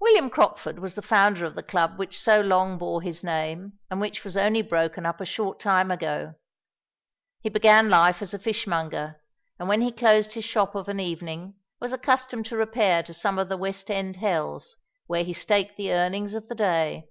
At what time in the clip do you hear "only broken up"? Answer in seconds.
4.36-5.20